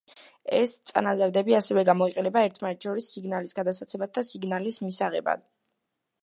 [0.59, 5.47] ეს წანაზარდები ასევე გამოიყენება ერთმანეთს შორის სიგნალის გადასაცემად და სიგნალის მისაღებად.